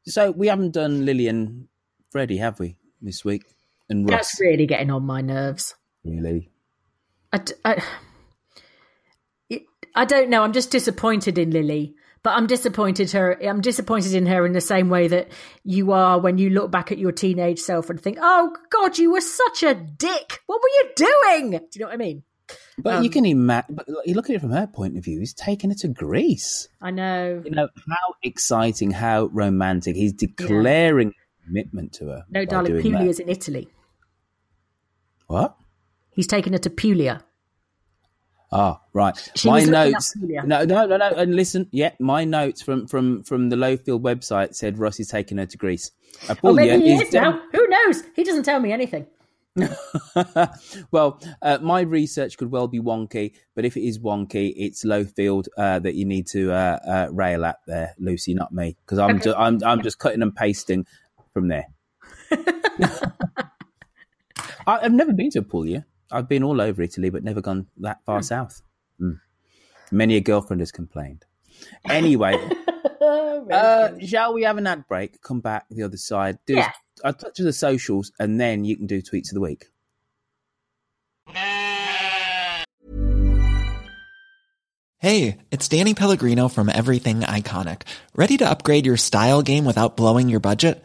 [0.06, 1.68] so we haven't done Lily and
[2.10, 3.44] Freddie, have we, this week?
[3.90, 5.74] And Ross, That's really getting on my nerves.
[6.04, 6.50] really?
[7.34, 7.82] I, d- I-
[9.94, 10.42] I don't know.
[10.42, 13.36] I'm just disappointed in Lily, but I'm disappointed her.
[13.42, 15.28] I'm disappointed in her in the same way that
[15.64, 19.12] you are when you look back at your teenage self and think, "Oh God, you
[19.12, 20.40] were such a dick.
[20.46, 22.22] What were you doing?" Do you know what I mean?
[22.78, 23.74] But Um, you can imagine.
[23.74, 25.18] But you look at it from her point of view.
[25.18, 26.68] He's taking her to Greece.
[26.80, 27.42] I know.
[27.44, 29.96] You know how exciting, how romantic.
[29.96, 32.24] He's declaring commitment to her.
[32.30, 32.82] No, darling, that.
[32.82, 33.68] Puglia's in Italy.
[35.26, 35.56] What?
[36.10, 37.24] He's taken her to Puglia.
[38.52, 39.16] Ah, right.
[39.34, 40.14] She my was looking up notes.
[40.44, 41.08] No, no, no, no.
[41.10, 45.38] And listen, yeah, my notes from from from the Lowfield website said Ross is taking
[45.38, 45.90] her to Greece.
[46.28, 47.40] Oh, Apulia maybe he is is now.
[47.52, 48.02] Who knows?
[48.14, 49.06] He doesn't tell me anything.
[50.90, 55.48] well, uh, my research could well be wonky, but if it is wonky, it's Lowfield
[55.58, 59.16] uh, that you need to uh, uh, rail at there, Lucy, not me, because I'm
[59.16, 59.24] Okay.
[59.24, 60.86] ju- I'm I'm just cutting and pasting
[61.34, 61.66] from there.
[64.66, 65.84] I've never been to Apulia.
[66.12, 68.62] I've been all over Italy, but never gone that far south.
[69.00, 69.20] Mm.
[69.90, 71.24] Many a girlfriend has complained.
[71.88, 72.34] Anyway,
[73.50, 75.20] uh, shall we have an ad break?
[75.22, 76.38] Come back the other side.
[76.46, 76.72] Do Yeah.
[77.04, 79.66] I'll touch on the socials, and then you can do tweets of the week.
[84.98, 87.82] Hey, it's Danny Pellegrino from Everything Iconic.
[88.14, 90.84] Ready to upgrade your style game without blowing your budget?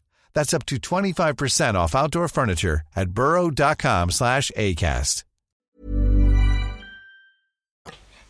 [0.33, 5.23] That's up to 25% off outdoor furniture at burrow.com slash ACAST.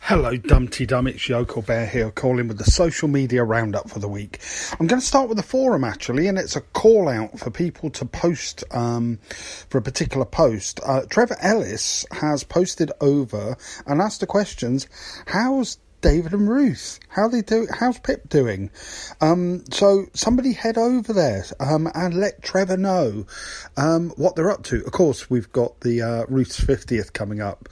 [0.06, 1.06] Hello, Dumpty Dum.
[1.06, 4.40] It's Yoko Bear here, calling with the social media roundup for the week.
[4.80, 7.88] I'm going to start with the forum actually, and it's a call out for people
[7.90, 9.20] to post um,
[9.68, 10.80] for a particular post.
[10.84, 14.88] Uh, Trevor Ellis has posted over and asked the questions:
[15.28, 16.98] How's David and Ruth.
[17.08, 17.66] How they do?
[17.78, 18.70] How's Pip doing?
[19.20, 23.24] Um, so somebody head over there um, and let Trevor know
[23.76, 24.84] um, what they're up to.
[24.84, 27.68] Of course, we've got the uh, Ruth's fiftieth coming up.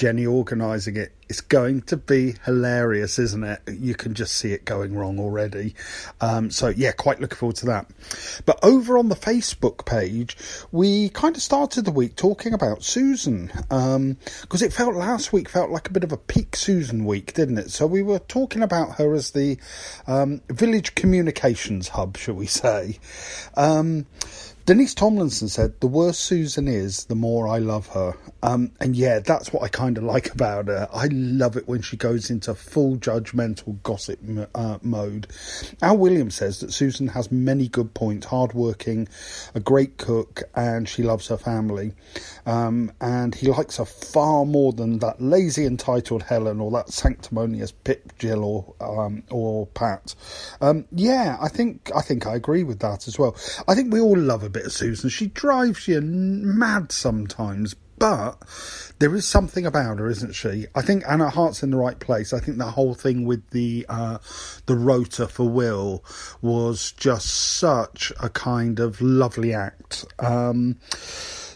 [0.00, 1.12] Jenny organising it.
[1.28, 3.60] It's going to be hilarious, isn't it?
[3.68, 5.74] You can just see it going wrong already.
[6.22, 7.86] Um, so, yeah, quite looking forward to that.
[8.46, 10.38] But over on the Facebook page,
[10.72, 14.16] we kind of started the week talking about Susan because um,
[14.50, 17.70] it felt last week felt like a bit of a peak Susan week, didn't it?
[17.70, 19.58] So, we were talking about her as the
[20.06, 22.98] um, village communications hub, shall we say.
[24.70, 28.14] Denise Tomlinson said, The worse Susan is, the more I love her.
[28.40, 30.88] Um, and yeah, that's what I kind of like about her.
[30.92, 34.20] I love it when she goes into full judgmental gossip
[34.54, 35.26] uh, mode.
[35.82, 39.08] Al Williams says that Susan has many good points hardworking,
[39.56, 41.92] a great cook, and she loves her family.
[42.46, 47.72] Um, and he likes her far more than that lazy, entitled Helen or that sanctimonious
[47.72, 50.14] Pip, Jill, or um, or Pat.
[50.60, 53.36] Um, yeah, I think I think I agree with that as well.
[53.66, 55.10] I think we all love a bit of Susan.
[55.10, 58.38] She drives you mad sometimes, but
[58.98, 60.66] there is something about her, isn't she?
[60.74, 62.32] I think, and her heart's in the right place.
[62.32, 64.18] I think the whole thing with the uh,
[64.66, 66.02] the rota for Will
[66.40, 70.06] was just such a kind of lovely act.
[70.18, 70.78] Um,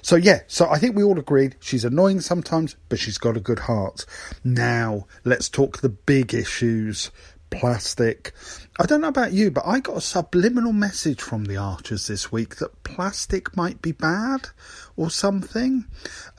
[0.04, 3.40] so yeah, so I think we all agreed she's annoying sometimes, but she's got a
[3.40, 4.04] good heart.
[4.44, 7.10] Now let's talk the big issues.
[7.48, 8.32] Plastic.
[8.76, 12.32] I don't know about you, but I got a subliminal message from the Archers this
[12.32, 14.48] week that plastic might be bad
[14.96, 15.84] or something.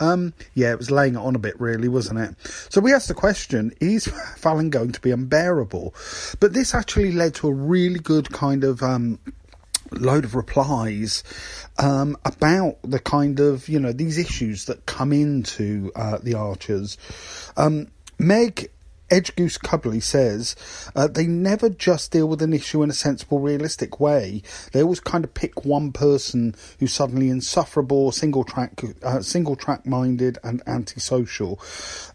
[0.02, 2.36] Um, yeah, it was laying it on a bit, really, wasn't it?
[2.69, 5.95] So we asked the question is Fallon going to be unbearable?
[6.41, 8.84] But this actually led to a really good kind of.
[8.84, 9.19] Um,
[9.91, 11.24] load of replies
[11.78, 16.98] um, about the kind of you know these issues that come into uh, the archers.
[17.56, 18.71] Um, Meg
[19.12, 20.56] Edge Goose Cubley says
[20.96, 24.41] uh, they never just deal with an issue in a sensible, realistic way.
[24.72, 29.86] They always kind of pick one person who's suddenly insufferable, single track, uh, single track
[29.86, 31.60] minded, and antisocial.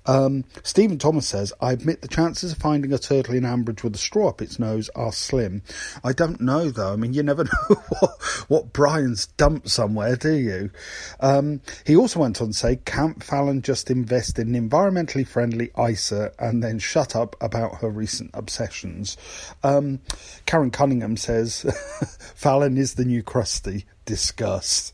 [0.06, 3.94] Um, Stephen Thomas says, "I admit the chances of finding a turtle in Ambridge with
[3.94, 5.62] a straw up its nose are slim.
[6.02, 6.92] I don't know though.
[6.92, 10.70] I mean, you never know what, what Brian's dumped somewhere, do you?"
[11.20, 16.32] Um, he also went on to say, "Camp Fallon just invest in environmentally friendly ISA
[16.40, 19.16] and then." Shut up about her recent obsessions.
[19.62, 20.00] Um,
[20.46, 21.62] Karen Cunningham says
[22.34, 23.86] Fallon is the new Kirsty.
[24.06, 24.92] Disgust.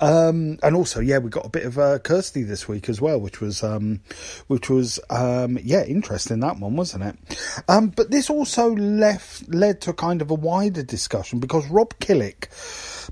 [0.00, 3.20] Um, and also, yeah, we got a bit of uh, Kirsty this week as well,
[3.20, 4.00] which was, um,
[4.48, 7.62] which was, um, yeah, interesting that one, wasn't it?
[7.68, 12.48] Um, but this also left led to kind of a wider discussion because Rob Killick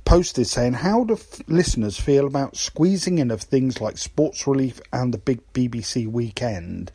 [0.04, 4.80] posted saying, How do f- listeners feel about squeezing in of things like Sports Relief
[4.92, 6.90] and the big BBC weekend?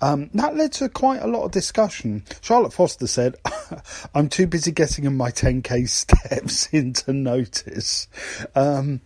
[0.00, 2.24] Um, that led to quite a lot of discussion.
[2.40, 3.36] Charlotte Foster said,
[4.14, 8.08] I'm too busy getting in my 10k steps into notice.
[8.54, 9.00] Um,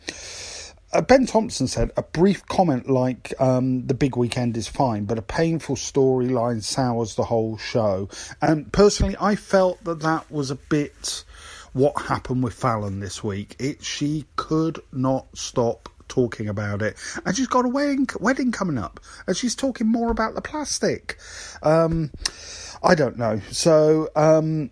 [0.93, 5.19] uh, Ben Thompson said a brief comment like um, the big weekend is fine, but
[5.19, 8.09] a painful storyline sours the whole show.
[8.43, 11.25] And personally, I felt that that was a bit
[11.73, 13.55] what happened with Fallon this week.
[13.61, 18.77] It she could not stop talking about it, and she's got a wedding wedding coming
[18.77, 21.19] up, and she's talking more about the plastic.
[21.63, 22.11] Um,
[22.83, 23.41] I don't know.
[23.51, 24.09] So.
[24.15, 24.71] Um,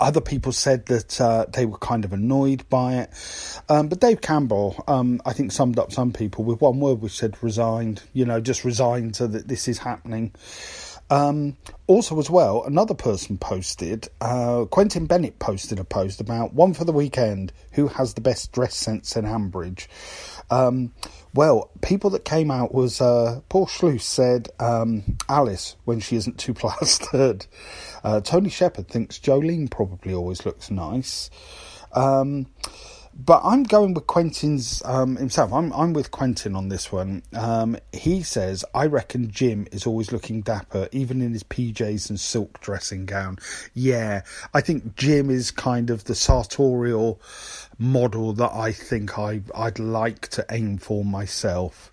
[0.00, 3.60] other people said that uh, they were kind of annoyed by it.
[3.68, 7.12] Um, but Dave Campbell, um, I think, summed up some people with one word, which
[7.12, 10.32] said resigned, you know, just resigned to that this is happening.
[11.10, 16.72] Um, also, as well, another person posted, uh, Quentin Bennett posted a post about one
[16.72, 19.86] for the weekend who has the best dress sense in Ambridge.
[20.50, 20.92] Um,
[21.34, 26.38] well, people that came out was uh, Paul Schluss said um, Alice when she isn't
[26.38, 27.46] too plastered.
[28.02, 31.30] Uh, Tony Shepard thinks Jolene probably always looks nice.
[31.92, 32.46] Um,
[33.16, 35.52] but I'm going with Quentin's um, himself.
[35.52, 37.22] I'm I'm with Quentin on this one.
[37.32, 42.18] Um, he says I reckon Jim is always looking dapper, even in his PJs and
[42.18, 43.38] silk dressing gown.
[43.72, 44.22] Yeah,
[44.52, 47.20] I think Jim is kind of the sartorial
[47.78, 51.92] model that I think I I'd like to aim for myself.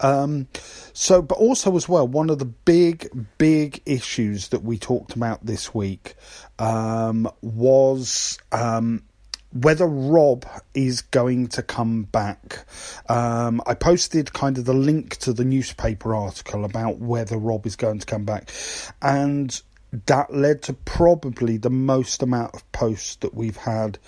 [0.00, 0.48] Um,
[0.92, 5.44] so, but also as well, one of the big, big issues that we talked about
[5.44, 6.14] this week
[6.58, 9.02] um, was um,
[9.52, 12.66] whether Rob is going to come back.
[13.08, 17.76] Um, I posted kind of the link to the newspaper article about whether Rob is
[17.76, 18.50] going to come back,
[19.02, 19.60] and
[20.06, 23.98] that led to probably the most amount of posts that we've had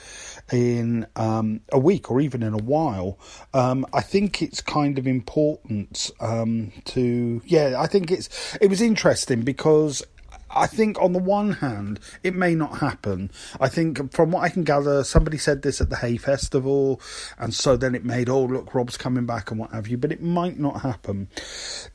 [0.52, 3.18] in um, a week or even in a while.
[3.52, 8.80] Um, I think it's kind of important um, to, yeah, I think it's it was
[8.80, 10.04] interesting because
[10.54, 13.30] I think on the one hand, it may not happen.
[13.60, 17.00] I think from what I can gather, somebody said this at the Hay Festival,
[17.38, 20.12] and so then it made, oh, look, Rob's coming back and what have you, but
[20.12, 21.28] it might not happen.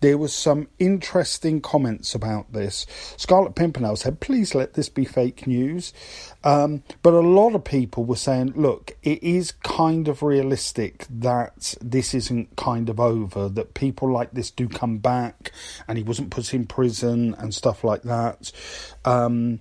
[0.01, 2.85] There was some interesting comments about this.
[3.17, 5.93] Scarlet Pimpernel said, please let this be fake news.
[6.43, 11.75] Um, but a lot of people were saying, look, it is kind of realistic that
[11.81, 15.51] this isn't kind of over, that people like this do come back
[15.87, 18.46] and he wasn't put in prison and stuff like that.
[19.05, 19.59] Um,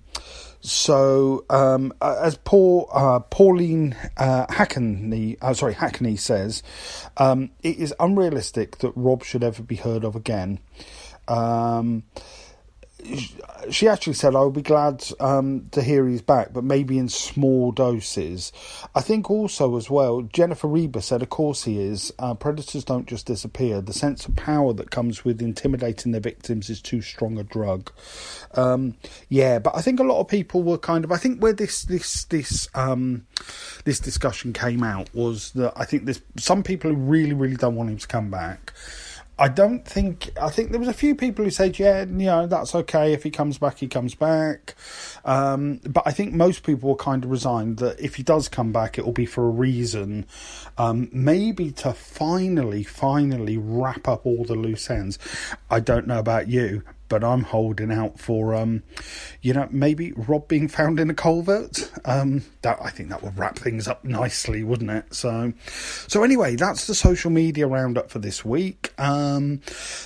[0.60, 6.62] so, um, as Paul, uh, Pauline uh, Hackney, uh, sorry, Hackney says,
[7.18, 10.58] um, it is unrealistic that Rob should ever be heard of again.
[11.28, 12.02] Um,
[13.70, 17.08] she actually said, "I would be glad um, to hear he's back, but maybe in
[17.08, 18.52] small doses."
[18.94, 22.12] I think also as well, Jennifer Reba said, "Of course he is.
[22.18, 23.80] Uh, predators don't just disappear.
[23.80, 27.90] The sense of power that comes with intimidating their victims is too strong a drug."
[28.54, 28.94] Um,
[29.28, 31.12] yeah, but I think a lot of people were kind of.
[31.12, 33.26] I think where this this this um,
[33.84, 37.76] this discussion came out was that I think there's some people who really really don't
[37.76, 38.72] want him to come back.
[39.38, 40.30] I don't think.
[40.40, 43.12] I think there was a few people who said, "Yeah, you know, that's okay.
[43.12, 44.74] If he comes back, he comes back."
[45.26, 48.72] Um, but I think most people were kind of resigned that if he does come
[48.72, 50.24] back, it will be for a reason,
[50.78, 55.18] um, maybe to finally, finally wrap up all the loose ends.
[55.70, 58.82] I don't know about you, but I'm holding out for, um,
[59.42, 61.90] you know, maybe Rob being found in a culvert.
[62.04, 65.14] Um, that I think that would wrap things up nicely, wouldn't it?
[65.14, 65.52] So,
[66.08, 68.92] so anyway, that's the social media roundup for this week.
[68.98, 69.60] Um,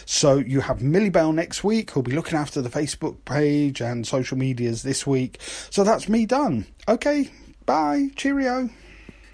[0.06, 4.06] so you have Millie Bell next week, who'll be looking after the Facebook page and
[4.06, 5.40] social medias this week.
[5.70, 6.66] So that's me done.
[6.88, 7.30] Okay,
[7.66, 8.68] bye, cheerio.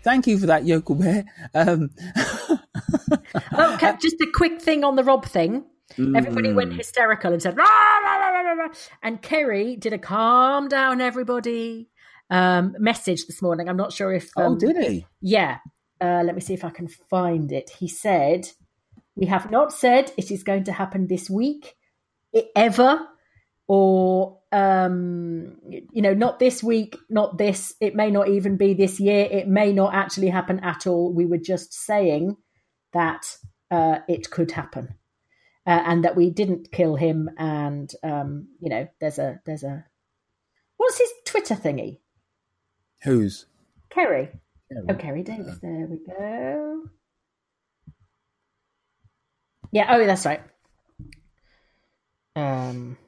[0.02, 1.24] Thank you for that, Yoko Bear.
[1.52, 1.90] Um...
[3.52, 5.64] okay, just a quick thing on the Rob thing.
[5.94, 6.16] Mm.
[6.16, 6.76] Everybody went mm.
[6.76, 8.68] hysterical and said, rah, rah, rah,
[9.02, 11.88] and Keri did a calm down, everybody
[12.30, 13.68] um, message this morning.
[13.68, 14.30] I'm not sure if.
[14.36, 15.06] Oh, um, oh, did he?
[15.20, 15.58] Yeah.
[16.00, 17.70] Uh, let me see if I can find it.
[17.70, 18.48] He said,
[19.14, 21.74] We have not said it is going to happen this week,
[22.54, 23.00] ever,
[23.66, 27.74] or, um, you know, not this week, not this.
[27.80, 29.26] It may not even be this year.
[29.30, 31.12] It may not actually happen at all.
[31.12, 32.36] We were just saying
[32.92, 33.36] that
[33.70, 34.96] uh, it could happen
[35.66, 37.30] uh, and that we didn't kill him.
[37.36, 39.84] And um, you know, there's a there's a
[40.76, 41.98] what's his Twitter thingy?
[43.02, 43.46] Who's
[43.90, 44.30] Keri.
[44.88, 45.60] Oh, Keri Davies.
[45.60, 46.84] There we go.
[49.72, 49.86] Yeah.
[49.90, 50.42] Oh, that's right.
[52.34, 52.98] Um.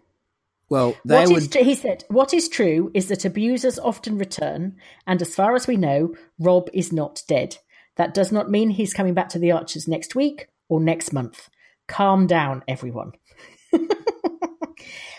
[0.70, 1.54] Well, what would...
[1.54, 5.78] he said, what is true is that abusers often return, and as far as we
[5.78, 7.56] know, Rob is not dead.
[7.96, 11.48] That does not mean he's coming back to the Archers next week or next month.
[11.88, 13.12] Calm down, everyone.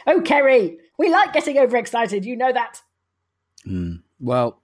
[0.08, 2.26] oh, Keri, we like getting overexcited.
[2.26, 2.82] You know that.
[3.68, 4.04] Mm.
[4.20, 4.62] Well,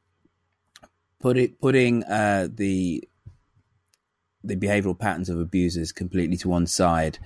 [1.19, 3.03] put it, putting uh, the
[4.43, 7.17] the behavioural patterns of abusers completely to one side.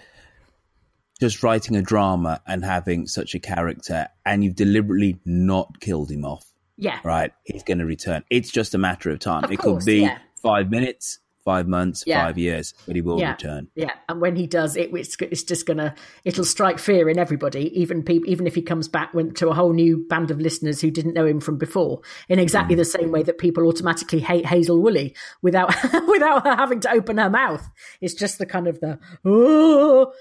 [1.20, 6.24] Just writing a drama and having such a character, and you've deliberately not killed him
[6.24, 6.46] off.
[6.78, 7.00] Yeah.
[7.04, 7.34] Right?
[7.44, 8.24] He's going to return.
[8.30, 9.44] It's just a matter of time.
[9.44, 10.20] Of it course, could be yeah.
[10.42, 11.20] five minutes,
[11.50, 12.24] five months, Yeah.
[12.26, 13.68] five years, but he will yeah, return.
[13.76, 17.64] Yeah, and when he does, it, it's, it's just gonna it'll strike fear in everybody,
[17.82, 20.80] even people, even if he comes back when, to a whole new band of listeners
[20.82, 22.80] who didn't know him from before, in exactly Mm.
[22.80, 25.70] the same way that people automatically hate Hazel Woolley without
[26.08, 27.66] without her having to open her mouth.
[28.02, 30.12] It's just the kind of the oh,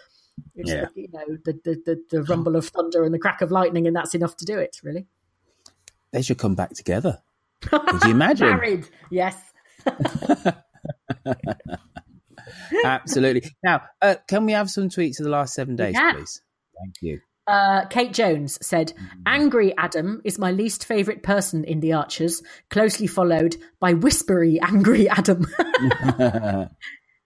[0.54, 0.86] it's Yeah.
[0.94, 3.86] the, you know the, the the the rumble of thunder and the crack of lightning,
[3.86, 4.80] and that's enough to do it.
[4.82, 5.04] Really,
[6.12, 7.20] They should come back together.
[7.60, 8.48] Could you imagine?
[8.48, 9.36] married, yes.
[12.84, 13.50] Absolutely.
[13.62, 16.16] Now, uh, can we have some tweets of the last seven days, can.
[16.16, 16.42] please?
[16.78, 17.20] Thank you.
[17.46, 18.92] Uh, Kate Jones said,
[19.24, 25.08] Angry Adam is my least favourite person in The Archers, closely followed by Whispery Angry
[25.08, 25.46] Adam.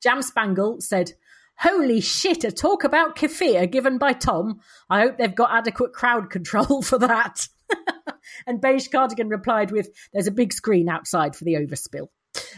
[0.02, 1.12] Jam Spangle said,
[1.58, 4.60] Holy shit, a talk about kefir given by Tom.
[4.88, 7.48] I hope they've got adequate crowd control for that.
[8.46, 12.08] and Beige Cardigan replied with, There's a big screen outside for the overspill.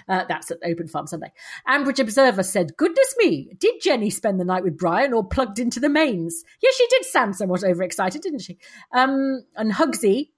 [0.08, 1.32] Uh, that's at Open Farm Sunday.
[1.68, 5.80] Ambridge Observer said, Goodness me, did Jenny spend the night with Brian or plugged into
[5.80, 6.44] the mains?
[6.62, 8.58] Yes, she did sound somewhat overexcited, didn't she?
[8.92, 10.30] Um, and Hugsy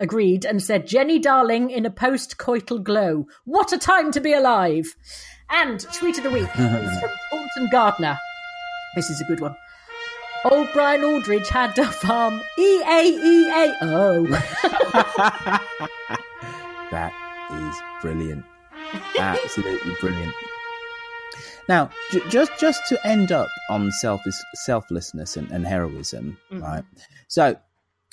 [0.00, 3.26] agreed and said, Jenny darling in a post coital glow.
[3.44, 4.94] What a time to be alive!
[5.50, 8.18] And tweet of the week is from Thornton Gardner.
[8.96, 9.56] This is a good one.
[10.44, 12.40] Old Brian Aldridge had a farm.
[12.58, 14.26] E A E A O.
[16.92, 17.14] That
[17.50, 18.44] is brilliant.
[19.18, 20.34] Absolutely brilliant.
[21.68, 26.62] Now, j- just just to end up on selfless, selflessness and, and heroism, Mhm.
[26.62, 26.84] right?
[27.28, 27.56] So,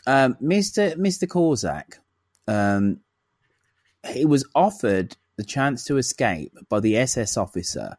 [0.08, 0.96] um, Mr.
[0.96, 1.28] Mr.
[1.28, 2.00] Korczak,
[2.48, 3.00] um,
[4.08, 7.98] he was offered the chance to escape by the SS officer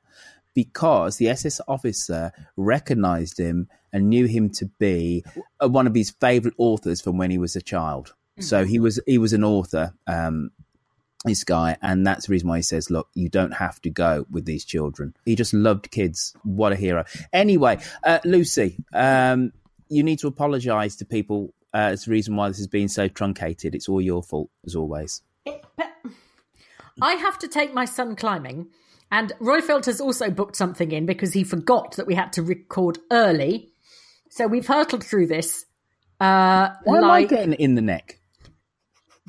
[0.54, 5.24] because the SS officer recognized him and knew him to be
[5.62, 8.14] uh, one of his favorite authors from when he was a child.
[8.38, 10.50] So he was he was an author, um,
[11.24, 14.26] this guy, and that's the reason why he says, "Look, you don't have to go
[14.30, 16.34] with these children." He just loved kids.
[16.44, 17.04] What a hero!
[17.32, 19.52] Anyway, uh, Lucy, um,
[19.88, 21.54] you need to apologise to people.
[21.72, 23.74] Uh, it's the reason why this has been so truncated.
[23.74, 25.22] It's all your fault, as always.
[27.02, 28.68] I have to take my son climbing,
[29.10, 32.98] and Roifield has also booked something in because he forgot that we had to record
[33.10, 33.72] early.
[34.30, 35.66] So we've hurtled through this.
[36.20, 38.19] Uh, Why am I getting in the neck?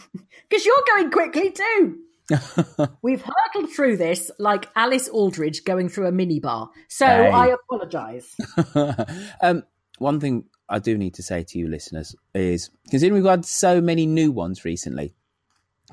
[0.50, 1.98] because you're going quickly too.
[3.02, 6.70] We've hurtled through this like Alice Aldridge going through a minibar.
[6.88, 7.30] So Hey.
[7.30, 8.36] I apologise.
[9.42, 9.64] um,
[9.98, 13.82] one thing I do need to say to you, listeners, is considering we've had so
[13.82, 15.14] many new ones recently,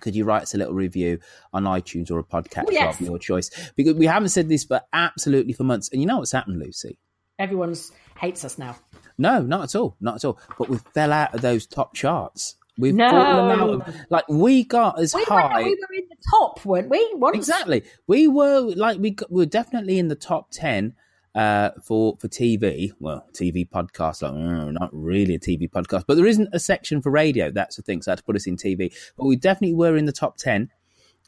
[0.01, 1.19] could you write us a little review
[1.53, 3.01] on iTunes or a podcast Oh, yes.
[3.01, 3.51] of your choice?
[3.75, 6.99] Because we haven't said this for absolutely for months, and you know what's happened, Lucy?
[7.41, 7.91] Everyone's
[8.21, 8.77] hates us now.
[9.17, 10.39] No, not at all, not at all.
[10.57, 12.55] But we fell out of those top charts.
[12.79, 13.11] We've No.
[13.11, 15.63] fallen out of like we got as We were, high.
[15.65, 17.11] we were in the top, weren't we?
[17.15, 17.37] Once.
[17.37, 17.83] Exactly.
[18.07, 20.95] We were like we got, we were definitely in the top ten
[21.35, 22.93] uh, for for TV.
[23.01, 24.23] Well, TV podcast.
[24.23, 27.51] Like, mm, not really a TV podcast, but there isn't a section for radio.
[27.51, 28.01] That's the thing.
[28.03, 28.93] So I had to put us in TV.
[29.17, 30.71] But we definitely were in the top ten.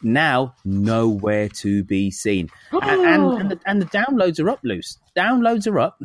[0.02, 4.60] Now nowhere to be seen, and and, and, the, and the downloads are up.
[4.62, 6.00] Loose downloads are up.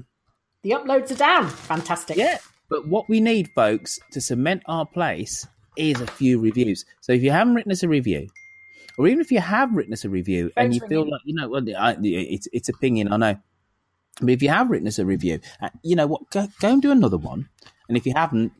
[0.63, 1.47] The uploads are down.
[1.47, 2.17] Fantastic.
[2.17, 2.39] Yeah.
[2.69, 5.47] But what we need, folks, to cement our place
[5.77, 6.85] is a few reviews.
[7.01, 8.27] So if you haven't written us a review,
[8.97, 11.11] or even if you have written us a review and you feel ringing.
[11.11, 13.37] like, you know, well, I, it's, it's opinion, I know.
[14.21, 16.81] But if you have written us a review, uh, you know what, go, go and
[16.81, 17.49] do another one.
[17.89, 18.53] And if you haven't,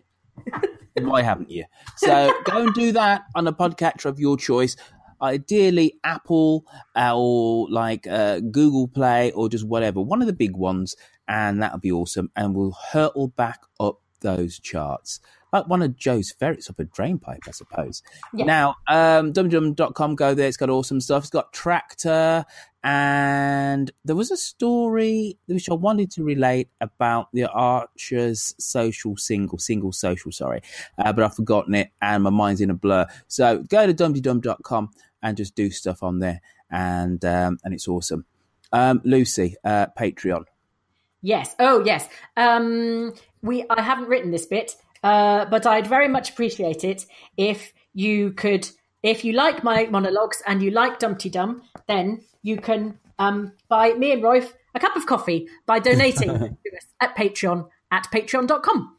[1.00, 1.66] why haven't you?
[1.98, 4.76] So go and do that on a podcatcher of your choice.
[5.22, 10.58] Ideally, Apple uh, or like uh, Google Play or just whatever, one of the big
[10.58, 10.96] ones,
[11.28, 12.32] and that'll be awesome.
[12.36, 15.20] And we'll hurtle back up those charts.
[15.54, 18.04] Like one of Joe's ferrets up a drain pipe, I suppose.
[18.34, 18.46] Yeah.
[18.46, 20.48] Now, um, dumdum.com, go there.
[20.48, 21.24] It's got awesome stuff.
[21.24, 22.46] It's got Tractor,
[22.84, 29.58] and there was a story which I wanted to relate about the Archer's social single,
[29.58, 30.62] single social, sorry,
[30.98, 33.08] uh, but I've forgotten it and my mind's in a blur.
[33.28, 34.90] So go to dumptydum.com
[35.24, 38.26] and just do stuff on there, and um, and it's awesome.
[38.74, 40.44] Um, Lucy, uh, Patreon.
[41.26, 41.56] Yes.
[41.58, 42.08] Oh, yes.
[42.38, 43.66] Um, we.
[43.68, 48.70] I haven't written this bit, uh, but I'd very much appreciate it if you could.
[49.02, 53.94] If you like my monologues and you like Dumpty Dum, then you can um, buy
[53.94, 58.95] me and Royf a cup of coffee by donating to us at Patreon at patreon.com.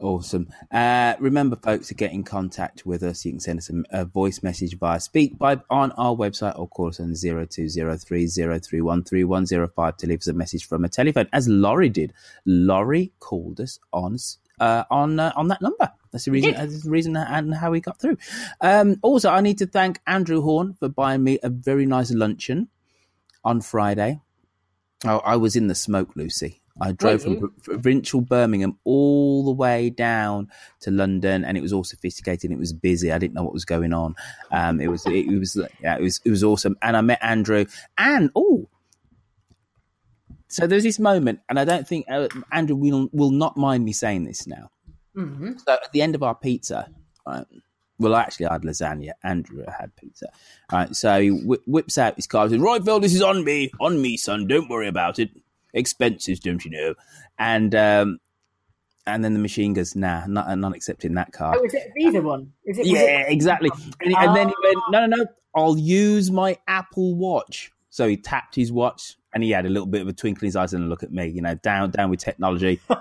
[0.00, 0.48] Awesome.
[0.72, 4.06] Uh, remember, folks, to get in contact with us, you can send us a, a
[4.06, 10.28] voice message via SpeakPipe on our website or call us on 020303133105 to leave us
[10.28, 12.14] a message from a telephone, as Laurie did.
[12.46, 14.16] Laurie called us on
[14.58, 15.92] uh, on uh, on that number.
[16.12, 16.54] That's the reason.
[16.54, 18.16] That's the reason and how we got through.
[18.62, 22.68] Um, also, I need to thank Andrew Horn for buying me a very nice luncheon
[23.44, 24.22] on Friday.
[25.04, 26.59] Oh, I was in the smoke, Lucy.
[26.80, 30.48] I drove from provincial Birmingham all the way down
[30.80, 32.50] to London, and it was all sophisticated.
[32.50, 33.12] It was busy.
[33.12, 34.14] I didn't know what was going on.
[34.50, 36.76] Um, it was it, was yeah, it was it was awesome.
[36.82, 37.66] And I met Andrew,
[37.98, 38.68] and oh,
[40.48, 43.92] so there's this moment, and I don't think uh, Andrew will will not mind me
[43.92, 44.70] saying this now.
[45.16, 45.58] Mm-hmm.
[45.58, 46.88] So at the end of our pizza,
[47.26, 47.44] right,
[48.00, 49.10] well, actually, I had lasagna.
[49.22, 50.28] Andrew had pizza.
[50.72, 53.44] Right, so he whi whips out his card and says, Right, Phil, this is on
[53.44, 53.70] me.
[53.78, 54.46] On me, son.
[54.46, 55.30] Don't worry about it.
[55.74, 56.94] Expenses, don't you know?
[57.38, 58.18] And um,
[59.06, 61.58] and then the machine goes, Nah, not, I'm not accepting that card.
[61.60, 62.52] Oh, is it a Visa one?
[62.64, 62.86] Is it?
[62.86, 63.70] Yeah, it- exactly.
[64.02, 67.72] And, and then he went, no, no, no, I'll use my Apple Watch.
[67.92, 70.46] So he tapped his watch and he had a little bit of a twinkle in
[70.46, 72.80] his eyes and a look at me, you know, down, down with technology.
[72.88, 73.00] and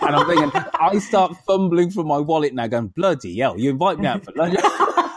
[0.00, 4.06] I'm thinking, I start fumbling for my wallet now, going, bloody hell, you invite me
[4.06, 4.58] out for lunch.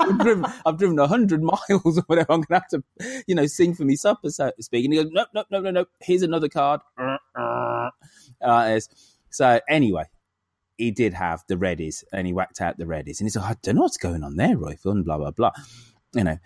[0.10, 2.34] I've driven, I've driven 100 miles or whatever.
[2.34, 4.86] I'm going to have to, you know, sing for me supper, so to speak.
[4.86, 5.86] And he goes, no, no, no, no, no.
[6.02, 6.82] Here's another card.
[8.42, 8.80] Uh,
[9.30, 10.06] so anyway,
[10.78, 13.20] he did have the Reddies and he whacked out the Reddies.
[13.20, 15.52] And he's like, I don't know what's going on there, Roy and blah, blah, blah.
[16.14, 16.38] You know,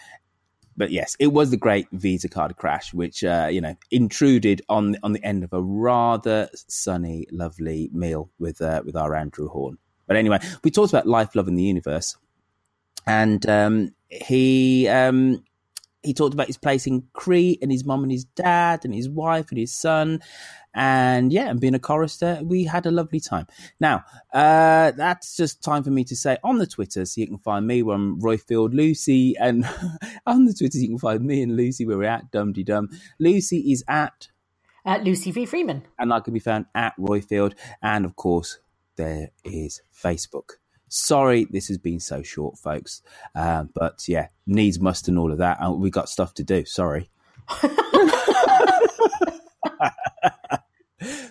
[0.78, 4.95] but yes, it was the great Visa card crash, which, uh, you know, intruded on,
[5.01, 9.80] on the end of a rather sunny, lovely meal with, uh, with our Andrew Horn.
[10.05, 12.16] But anyway, we talked about life, love, and the universe.
[13.08, 15.43] And um, he um,
[16.03, 19.10] he talked about his place in Crete and his mum and his dad and his
[19.10, 20.22] wife and his son.
[20.74, 23.47] And yeah, and being a chorister, we had a lovely time.
[23.80, 27.39] Now, uh, that's just time for me to say on the Twitter, so you can
[27.39, 29.36] find me where I'm Roifield Lucy.
[29.39, 29.66] And
[30.28, 32.89] on the Twitter you can find me and Lucy where we're at Dumpty Dum.
[33.18, 34.28] Lucy is at
[34.86, 35.45] Uh, Lucy V.
[35.45, 35.82] Freeman.
[35.97, 37.53] and I can be found at Roifield.
[37.82, 38.60] And of course,
[38.97, 40.58] there is Facebook.
[40.89, 43.01] Sorry, this has been so short, folks.
[43.35, 45.57] Uh, but yeah, needs must and all of that.
[45.59, 46.65] And we got stuff to do.
[46.65, 47.09] Sorry.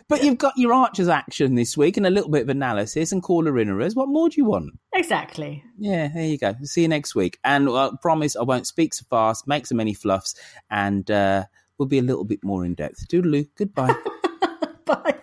[0.08, 3.22] but you've got your Archers action this week and a little bit of analysis and
[3.22, 3.96] caller inners.
[3.96, 4.78] What more do you want?
[4.94, 5.64] Exactly.
[5.78, 6.54] Yeah, there you go.
[6.62, 7.38] See you next week.
[7.44, 10.34] And I promise I won't speak so fast, make so many fluffs,
[10.70, 11.44] and uh,
[11.78, 13.08] we'll be a little bit more in depth.
[13.08, 13.48] Toodaloo.
[13.56, 13.94] Goodbye.
[14.84, 15.14] Bye.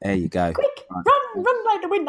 [0.00, 0.52] There you go.
[0.52, 1.04] Quick, Run,
[1.44, 2.08] run like the wind.